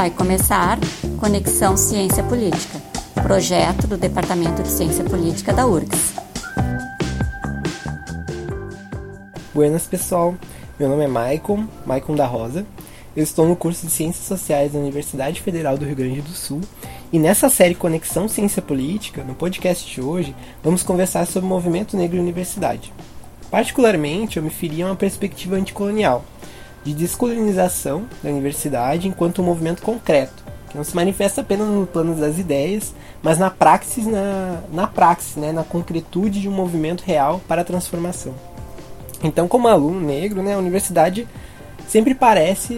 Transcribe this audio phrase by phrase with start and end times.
[0.00, 0.78] Vai começar
[1.18, 2.80] Conexão Ciência Política,
[3.22, 6.14] projeto do Departamento de Ciência Política da URGS.
[9.52, 10.34] Buenas pessoal,
[10.78, 12.64] meu nome é Maicon, Maicon da Rosa.
[13.14, 16.62] Eu estou no curso de Ciências Sociais da Universidade Federal do Rio Grande do Sul
[17.12, 21.94] e nessa série Conexão Ciência Política, no podcast de hoje, vamos conversar sobre o movimento
[21.94, 22.90] negro e universidade.
[23.50, 26.24] Particularmente, eu me feri a uma perspectiva anticolonial,
[26.84, 32.14] de descolonização da universidade enquanto um movimento concreto, que não se manifesta apenas no plano
[32.14, 37.40] das ideias, mas na praxis, na, na praxis, né, na concretude de um movimento real
[37.46, 38.34] para a transformação.
[39.22, 41.28] Então, como aluno negro, né, a universidade
[41.86, 42.72] sempre parece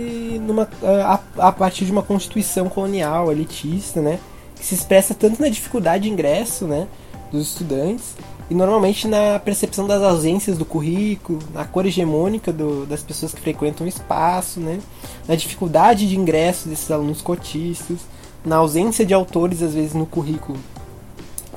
[0.45, 4.19] numa, a, a partir de uma constituição colonial, elitista, né,
[4.57, 6.88] que se expressa tanto na dificuldade de ingresso né,
[7.30, 8.15] dos estudantes
[8.52, 13.41] e normalmente na percepção das ausências do currículo, na cor hegemônica do, das pessoas que
[13.41, 14.79] frequentam o espaço, né?
[15.27, 18.01] na dificuldade de ingresso desses alunos cotistas,
[18.45, 20.59] na ausência de autores, às vezes, no currículo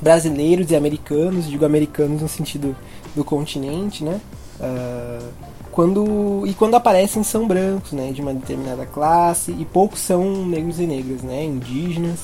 [0.00, 2.74] brasileiros e americanos, digo americanos no sentido
[3.14, 4.18] do continente, né?
[4.58, 5.28] Uh,
[5.70, 10.80] quando, e quando aparecem são brancos, né, de uma determinada classe, e poucos são negros
[10.80, 12.20] e negras, né, indígenas,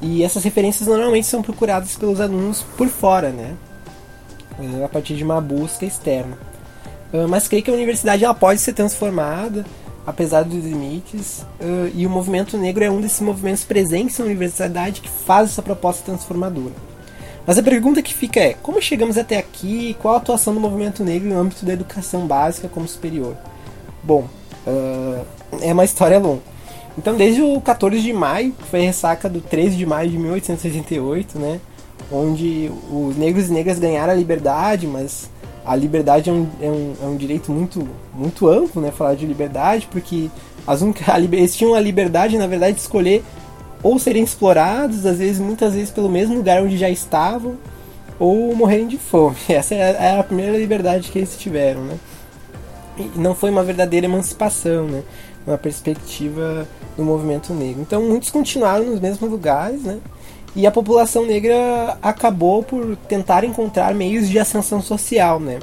[0.00, 3.56] e essas referências normalmente são procuradas pelos alunos por fora, né,
[4.84, 6.36] a partir de uma busca externa.
[7.12, 9.64] Eh, mas creio que a universidade ela pode ser transformada,
[10.06, 15.00] apesar dos limites, eh, e o movimento negro é um desses movimentos presentes na universidade
[15.00, 16.74] que faz essa proposta transformadora.
[17.46, 19.96] Mas a pergunta que fica é: como chegamos até aqui?
[20.00, 23.36] Qual a atuação do movimento negro no âmbito da educação básica como superior?
[24.02, 24.28] Bom,
[25.60, 26.42] é uma história longa.
[26.98, 30.18] Então, desde o 14 de maio, que foi a ressaca do 13 de maio de
[30.18, 31.60] 1888, né?
[32.10, 35.28] Onde os negros e negras ganharam a liberdade, mas
[35.64, 38.92] a liberdade é um, é um, é um direito muito, muito amplo, né?
[38.92, 40.30] Falar de liberdade, porque
[40.66, 43.24] as a, eles tinham a liberdade, na verdade, de escolher
[43.82, 47.56] ou serem explorados, às vezes, muitas vezes, pelo mesmo lugar onde já estavam,
[48.18, 49.36] ou morrerem de fome.
[49.48, 51.98] Essa era é a primeira liberdade que eles tiveram, né?
[52.98, 55.02] E não foi uma verdadeira emancipação, né?
[55.46, 56.66] Uma perspectiva
[56.96, 57.82] do movimento negro.
[57.82, 59.98] Então, muitos continuaram nos mesmos lugares, né?
[60.56, 65.58] E a população negra acabou por tentar encontrar meios de ascensão social, né?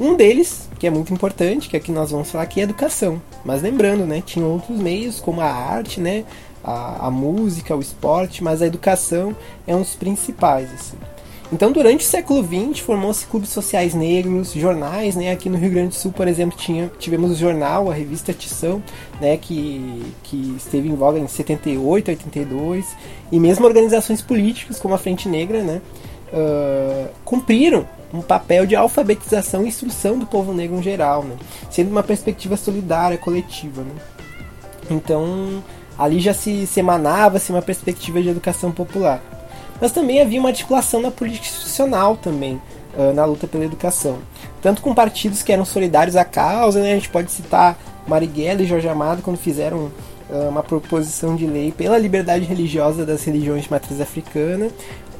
[0.00, 2.64] Um deles, que é muito importante, que é que nós vamos falar aqui, é a
[2.64, 3.20] educação.
[3.44, 6.24] Mas lembrando, né, tinha outros meios, como a arte, né,
[6.64, 9.36] a, a música, o esporte, mas a educação
[9.66, 10.96] é um dos principais, assim.
[11.52, 15.32] Então, durante o século XX, formou-se clubes sociais negros, jornais, né?
[15.32, 18.80] Aqui no Rio Grande do Sul, por exemplo, tinha, tivemos o jornal, a revista Tição,
[19.20, 19.36] né?
[19.36, 22.86] Que, que esteve em voga em 78, 82,
[23.32, 25.82] e mesmo organizações políticas, como a Frente Negra, né?
[26.32, 27.84] Uh, cumpriram
[28.14, 31.36] um papel de alfabetização e instrução do povo negro em geral, né?
[31.68, 33.94] Sendo uma perspectiva solidária, coletiva, né?
[34.88, 35.64] Então,
[35.98, 39.20] ali já se semanava-se uma perspectiva de educação popular.
[39.80, 42.60] Mas também havia uma articulação na política institucional também,
[42.96, 44.18] uh, na luta pela educação.
[44.60, 46.92] Tanto com partidos que eram solidários à causa, né?
[46.92, 49.90] a gente pode citar Marighella e Jorge Amado quando fizeram
[50.28, 54.68] uh, uma proposição de lei pela liberdade religiosa das religiões de matriz africana,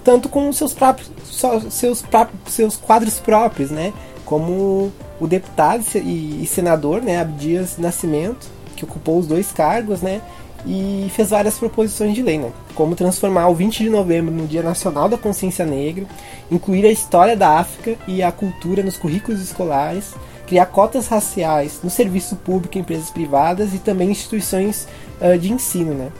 [0.04, 2.04] tanto com seus próprios seus,
[2.46, 3.92] seus quadros próprios, né?
[4.24, 10.20] Como o deputado e, e senador, né, Abdias Nascimento, que ocupou os dois cargos, né?
[10.66, 12.50] E fez várias proposições de lei, né?
[12.74, 16.04] como transformar o 20 de novembro no Dia Nacional da Consciência Negra,
[16.50, 20.14] incluir a história da África e a cultura nos currículos escolares,
[20.46, 24.86] criar cotas raciais no serviço público em empresas privadas e também instituições
[25.20, 25.94] uh, de ensino.
[25.94, 26.10] Né?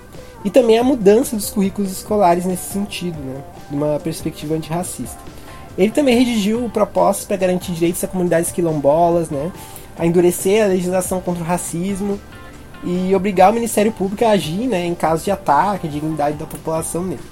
[0.45, 3.43] E também a mudança dos currículos escolares nesse sentido, né?
[3.69, 5.19] de uma perspectiva antirracista.
[5.77, 9.53] Ele também redigiu propostas para garantir direitos a comunidades quilombolas, né?
[9.99, 12.19] a endurecer a legislação contra o racismo
[12.83, 16.47] e obrigar o Ministério Público a agir né, em caso de ataque à dignidade da
[16.47, 17.25] população negra.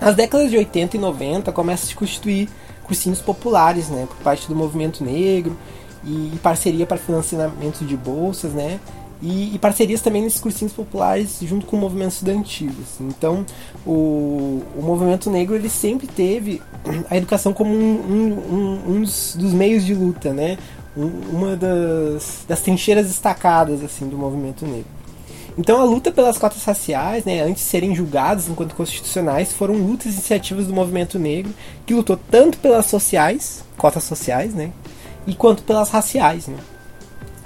[0.00, 2.48] Nas décadas de 80 e 90 começa a se constituir
[2.84, 5.56] cursinhos populares né, por parte do movimento negro
[6.04, 8.78] e, parceria para financiamento de bolsas, né,
[9.20, 12.70] e, e, parcerias também nesses cursinhos populares junto com o movimento estudantil.
[12.82, 13.08] Assim.
[13.08, 13.44] Então,
[13.84, 16.62] o, o movimento negro ele sempre teve
[17.10, 20.56] a educação como um, um, um, um dos, dos, meios de luta, né?
[21.04, 24.98] Uma das, das trincheiras destacadas assim do movimento negro.
[25.56, 30.06] Então a luta pelas cotas raciais, né, antes de serem julgadas enquanto constitucionais, foram lutas
[30.06, 31.52] e iniciativas do movimento negro
[31.84, 34.70] que lutou tanto pelas sociais, cotas sociais, né,
[35.26, 36.58] e quanto pelas raciais, né.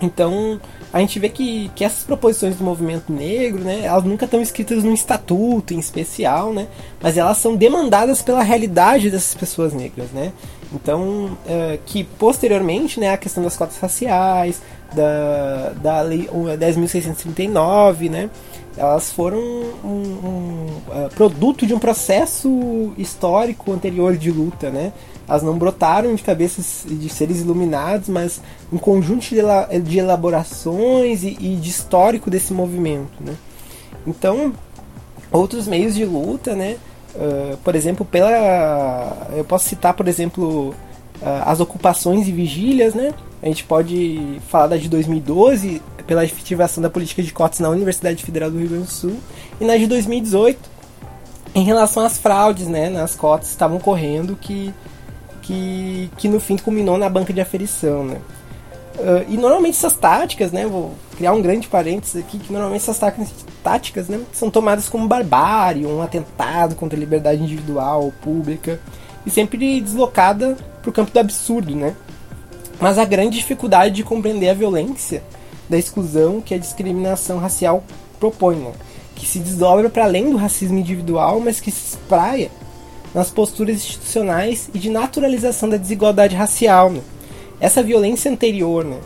[0.02, 0.60] Então
[0.93, 4.84] a gente vê que, que essas proposições do movimento negro, né, elas nunca estão escritas
[4.84, 6.69] num estatuto em especial, né,
[7.00, 10.32] mas elas são demandadas pela realidade dessas pessoas negras, né.
[10.74, 14.60] Então, é, que posteriormente, né, a questão das cotas raciais,
[14.94, 18.30] da, da lei 10.639, né?
[18.76, 24.92] Elas foram um, um uh, produto de um processo histórico anterior de luta, né?
[25.28, 28.40] Elas não brotaram de cabeças de seres iluminados, mas
[28.72, 33.34] um conjunto de, de elaborações e, e, de histórico desse movimento, né?
[34.06, 34.52] Então,
[35.30, 36.76] outros meios de luta, né?
[37.14, 40.75] Uh, por exemplo, pela, eu posso citar, por exemplo, uh,
[41.44, 43.12] as ocupações e vigílias, né?
[43.43, 48.23] A gente pode falar da de 2012, pela efetivação da política de cotas na Universidade
[48.23, 49.17] Federal do Rio Grande do Sul,
[49.61, 50.59] e na de 2018,
[51.55, 54.73] em relação às fraudes né, nas cotas que estavam correndo, que,
[55.43, 58.05] que, que no fim culminou na banca de aferição.
[58.05, 58.19] Né.
[58.94, 63.00] Uh, e normalmente essas táticas, né, vou criar um grande parênteses aqui, que normalmente essas
[63.62, 68.78] táticas, né, são tomadas como barbárie, um atentado contra a liberdade individual, pública,
[69.24, 71.94] e sempre deslocada para o campo do absurdo, né?
[72.80, 75.22] Mas a grande dificuldade de compreender a violência
[75.68, 77.84] da exclusão que a discriminação racial
[78.18, 78.72] propõe, né?
[79.14, 82.50] que se desdobra para além do racismo individual, mas que se espraia
[83.14, 86.90] nas posturas institucionais e de naturalização da desigualdade racial.
[86.90, 87.00] Né?
[87.62, 88.99] Essa violência anterior, né?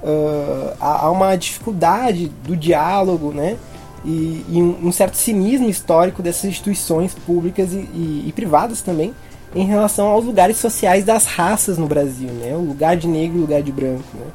[0.00, 3.56] Uh, há uma dificuldade do diálogo, né?
[4.04, 9.12] E, e um, certo cinismo histórico dessas instituições públicas e, e, e privadas também,
[9.52, 12.54] em relação aos lugares sociais das raças no Brasil, né?
[12.54, 14.26] O lugar de negro e o lugar de branco, né?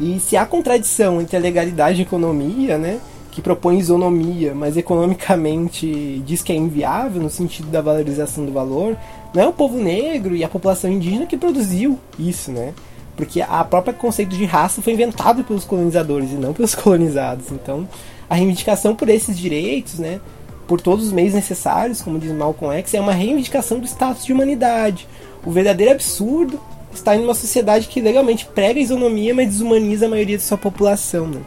[0.00, 2.98] E se há contradição entre a legalidade e a economia, né?
[3.30, 8.96] Que propõe isonomia, mas economicamente diz que é inviável no sentido da valorização do valor,
[9.32, 12.74] não é o povo negro e a população indígena que produziu isso, né?
[13.16, 17.50] Porque a própria conceito de raça foi inventado pelos colonizadores e não pelos colonizados.
[17.52, 17.88] Então,
[18.28, 20.20] a reivindicação por esses direitos, né?
[20.66, 24.32] por todos os meios necessários, como diz Malcolm X, é uma reivindicação do status de
[24.32, 25.06] humanidade.
[25.44, 26.58] O verdadeiro absurdo
[26.92, 30.56] está em uma sociedade que legalmente prega a isonomia, mas desumaniza a maioria de sua
[30.56, 31.26] população.
[31.26, 31.40] Né?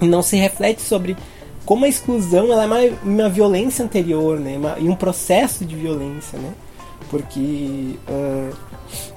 [0.00, 1.16] E não se reflete sobre
[1.64, 4.56] como a exclusão ela é uma, uma violência anterior, né?
[4.56, 6.38] Uma, e um processo de violência.
[6.38, 6.52] Né?
[7.10, 8.56] Porque, uh,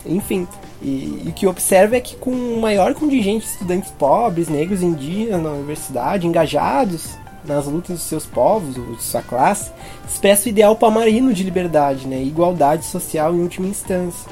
[0.06, 0.45] enfim,
[0.81, 4.81] e, e, o que observa é que com um maior contingente de estudantes pobres, negros,
[4.81, 7.10] indígenas na universidade, engajados
[7.45, 9.72] nas lutas dos seus povos, ou de sua classe,
[10.07, 14.30] expressa o ideal palmarino de liberdade, né, igualdade social em última instância.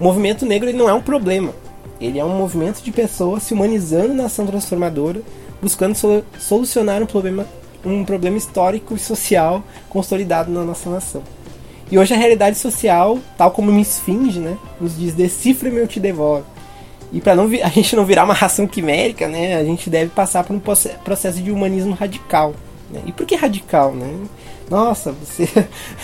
[0.00, 1.52] O movimento negro ele não é um problema,
[2.00, 5.22] ele é um movimento de pessoas se humanizando na ação transformadora,
[5.60, 5.96] buscando
[6.38, 7.46] solucionar um problema,
[7.84, 11.22] um problema histórico e social consolidado na nossa nação.
[11.90, 16.00] E hoje a realidade social, tal como uma esfinge, né, nos diz decifra-me eu te
[16.00, 16.44] devoro.
[17.12, 20.44] E para não a gente não virar uma ração quimérica, né, a gente deve passar
[20.44, 22.54] por um processo de humanismo radical.
[22.90, 23.00] Né?
[23.06, 24.26] E por que radical, né?
[24.70, 25.46] Nossa, você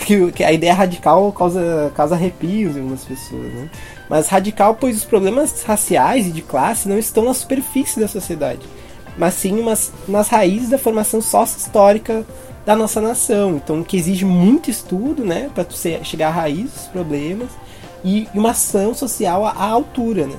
[0.34, 3.70] que, a ideia radical causa causa arrepios em algumas pessoas, né?
[4.08, 8.60] Mas radical pois os problemas raciais e de classe não estão na superfície da sociedade,
[9.16, 12.26] mas sim umas, nas raízes da formação sócio-histórica
[12.69, 13.56] da nossa nação.
[13.56, 15.67] Então, que exige muito estudo, né, para
[16.05, 17.49] chegar à raiz dos problemas
[18.05, 20.37] e, uma ação social à, altura, né?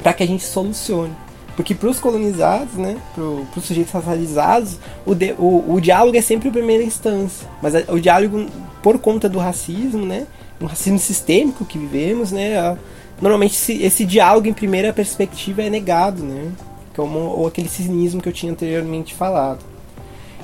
[0.00, 1.12] para que a gente solucione.
[1.56, 6.22] Porque para os colonizados, né, para os sujeitos racializados, o, de, o, o, diálogo é
[6.22, 7.48] sempre a primeira instância.
[7.60, 8.46] Mas o diálogo,
[8.80, 10.28] por conta do racismo, né,
[10.60, 12.78] um racismo sistêmico que vivemos, né,
[13.20, 16.52] normalmente esse, esse, diálogo em primeira perspectiva é negado, né,
[16.94, 19.71] como, ou aquele cinismo que eu tinha anteriormente falado.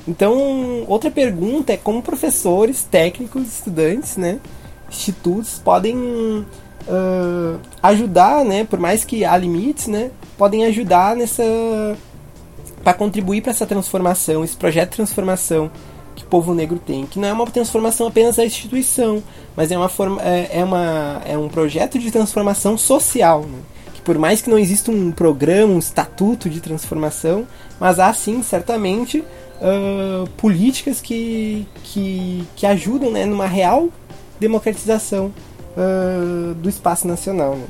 [0.09, 4.39] Então, outra pergunta é como professores, técnicos, estudantes, né,
[4.89, 11.43] institutos podem uh, ajudar, né, por mais que há limites, né, podem ajudar nessa
[12.83, 15.69] para contribuir para essa transformação, esse projeto de transformação
[16.15, 19.21] que o povo negro tem, que não é uma transformação apenas da instituição,
[19.55, 23.59] mas é uma forma é, é uma é um projeto de transformação social, né?
[24.09, 27.45] Por mais que não exista um programa, um estatuto de transformação,
[27.79, 33.89] mas há sim certamente uh, políticas que, que que ajudam, né, numa real
[34.39, 35.31] democratização
[35.77, 37.55] uh, do espaço nacional.
[37.55, 37.65] Né?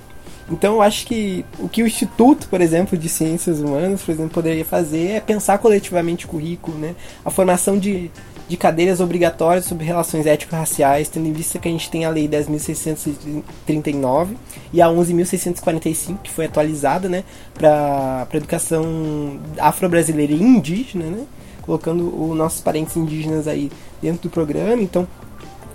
[0.51, 4.31] Então eu acho que o que o Instituto, por exemplo, de Ciências Humanas, por exemplo,
[4.31, 6.95] poderia fazer é pensar coletivamente o currículo, né?
[7.23, 8.09] A formação de,
[8.47, 12.27] de cadeiras obrigatórias sobre relações ético-raciais, tendo em vista que a gente tem a Lei
[12.27, 14.29] 10.639
[14.73, 17.23] e a 11.645, que foi atualizada, né?
[17.53, 21.25] Para educação afro-brasileira e indígena, né?
[21.61, 24.81] Colocando os nossos parentes indígenas aí dentro do programa.
[24.81, 25.07] Então,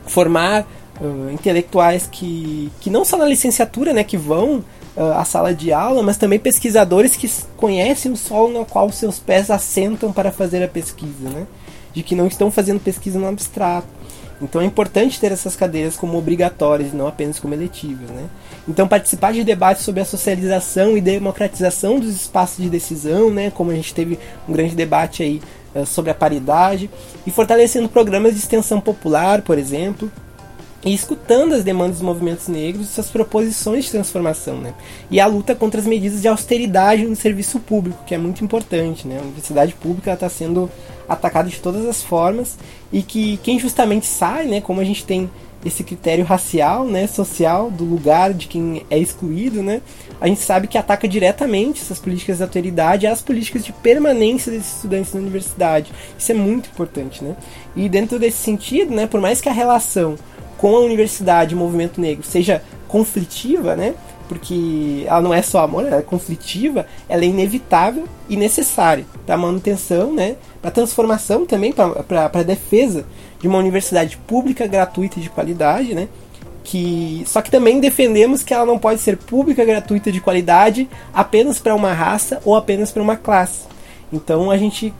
[0.06, 0.66] formar
[1.00, 4.64] uh, intelectuais que, que não só na licenciatura, né, que vão
[4.96, 9.18] uh, à sala de aula, mas também pesquisadores que conhecem o solo no qual seus
[9.18, 11.46] pés assentam para fazer a pesquisa, né,
[11.92, 13.88] de que não estão fazendo pesquisa no abstrato.
[14.42, 18.10] Então é importante ter essas cadeiras como obrigatórias e não apenas como eletivas.
[18.10, 18.28] Né?
[18.68, 23.50] Então participar de debates sobre a socialização e democratização dos espaços de decisão, né?
[23.50, 25.40] como a gente teve um grande debate aí
[25.86, 26.88] sobre a paridade,
[27.26, 30.08] e fortalecendo programas de extensão popular, por exemplo,
[30.84, 34.74] e escutando as demandas dos movimentos negros e suas proposições de transformação, né?
[35.10, 39.08] E a luta contra as medidas de austeridade no serviço público, que é muito importante,
[39.08, 39.18] né?
[39.18, 40.70] A universidade pública está sendo
[41.08, 42.56] atacada de todas as formas
[42.92, 44.60] e que quem justamente sai, né?
[44.60, 45.30] Como a gente tem
[45.64, 49.80] esse critério racial, né, social do lugar de quem é excluído, né?
[50.20, 54.76] A gente sabe que ataca diretamente essas políticas de autoridade às políticas de permanência desses
[54.76, 55.90] estudantes na universidade.
[56.18, 57.34] Isso é muito importante, né?
[57.74, 60.16] E dentro desse sentido, né, por mais que a relação
[60.64, 63.94] com a universidade o movimento negro seja conflitiva, né?
[64.26, 69.36] Porque ela não é só amor, ela é conflitiva, ela é inevitável e necessária para
[69.36, 70.36] manutenção, né?
[70.62, 73.04] Para transformação também, para a defesa
[73.38, 76.08] de uma universidade pública, gratuita e de qualidade, né?
[76.62, 81.58] Que, só que também defendemos que ela não pode ser pública, gratuita de qualidade apenas
[81.58, 83.66] para uma raça ou apenas para uma classe.
[84.10, 84.94] Então a gente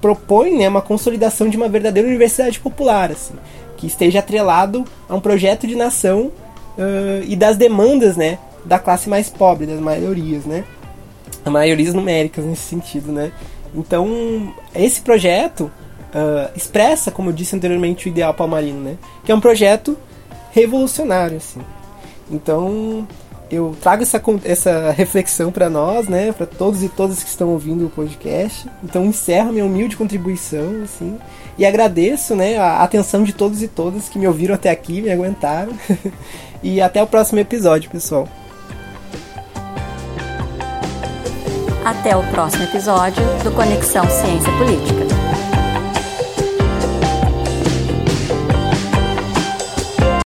[0.00, 3.34] propõe né, uma consolidação de uma verdadeira universidade popular, assim,
[3.76, 6.32] que esteja atrelado a um projeto de nação
[6.78, 10.64] uh, e das demandas né, da classe mais pobre, das maiorias, né?
[11.44, 13.30] Maiorias numéricas nesse sentido, né?
[13.74, 15.70] Então, esse projeto
[16.14, 18.96] uh, expressa, como eu disse anteriormente, o ideal palmarino, né?
[19.24, 19.98] Que é um projeto
[20.52, 21.60] revolucionário, assim.
[22.30, 23.06] Então,
[23.54, 27.86] eu trago essa, essa reflexão para nós, né, para todos e todas que estão ouvindo
[27.86, 28.68] o podcast.
[28.82, 31.18] Então encerro minha humilde contribuição, assim,
[31.56, 35.10] e agradeço, né, a atenção de todos e todas que me ouviram até aqui, me
[35.10, 35.72] aguentaram.
[36.62, 38.28] e até o próximo episódio, pessoal.
[41.84, 45.23] Até o próximo episódio do Conexão Ciência Política.